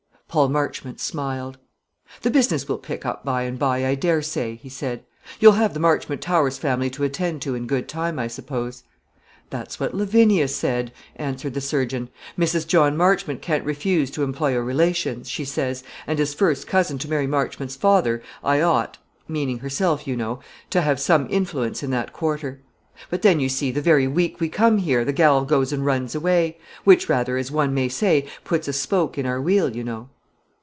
Paul 0.31 0.47
Marchmont 0.47 0.97
smiled. 1.01 1.57
"The 2.21 2.31
business 2.31 2.65
will 2.65 2.77
pick 2.77 3.05
up 3.05 3.25
by 3.25 3.41
and 3.41 3.59
by, 3.59 3.85
I 3.85 3.95
daresay," 3.95 4.55
he 4.55 4.69
said. 4.69 5.03
"You'll 5.41 5.59
have 5.59 5.73
the 5.73 5.79
Marchmont 5.81 6.21
Towers 6.21 6.57
family 6.57 6.89
to 6.91 7.03
attend 7.03 7.41
to 7.41 7.53
in 7.53 7.67
good 7.67 7.89
time, 7.89 8.17
I 8.17 8.27
suppose." 8.27 8.83
"That's 9.49 9.77
what 9.77 9.93
Lavinia 9.93 10.47
said," 10.47 10.93
answered 11.17 11.53
the 11.53 11.59
surgeon. 11.59 12.07
"'Mrs. 12.39 12.65
John 12.65 12.95
Marchmont 12.95 13.41
can't 13.41 13.65
refuse 13.65 14.09
to 14.11 14.23
employ 14.23 14.55
a 14.57 14.61
relation,' 14.61 15.25
she 15.25 15.43
says; 15.43 15.83
'and, 16.07 16.17
as 16.17 16.33
first 16.33 16.65
cousin 16.65 16.97
to 16.99 17.09
Mary 17.09 17.27
Marchmont's 17.27 17.75
father, 17.75 18.23
I 18.41 18.61
ought' 18.61 18.99
meaning 19.27 19.57
herself, 19.59 20.07
you 20.07 20.15
know 20.15 20.39
'to 20.69 20.79
have 20.81 21.01
some 21.01 21.27
influence 21.29 21.83
in 21.83 21.89
that 21.89 22.13
quarter.' 22.13 22.61
But 23.09 23.21
then, 23.21 23.41
you 23.41 23.49
see, 23.49 23.69
the 23.69 23.81
very 23.81 24.07
week 24.07 24.39
we 24.39 24.47
come 24.47 24.77
here 24.77 25.03
the 25.03 25.11
gal 25.11 25.43
goes 25.43 25.73
and 25.73 25.85
runs 25.85 26.15
away; 26.15 26.57
which 26.85 27.09
rather, 27.09 27.35
as 27.35 27.51
one 27.51 27.73
may 27.73 27.89
say, 27.89 28.25
puts 28.45 28.69
a 28.69 28.73
spoke 28.73 29.17
in 29.17 29.25
our 29.25 29.41
wheel, 29.41 29.75
you 29.75 29.83
know." 29.83 30.07